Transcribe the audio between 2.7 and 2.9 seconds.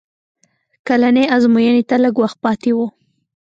و